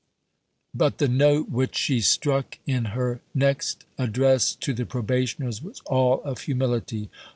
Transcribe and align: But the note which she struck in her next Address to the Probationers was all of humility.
But 0.73 0.97
the 0.97 1.07
note 1.07 1.49
which 1.51 1.75
she 1.75 2.01
struck 2.01 2.57
in 2.65 2.85
her 2.97 3.21
next 3.35 3.85
Address 3.99 4.55
to 4.55 4.73
the 4.73 4.83
Probationers 4.87 5.61
was 5.61 5.79
all 5.85 6.23
of 6.23 6.39
humility. 6.41 7.11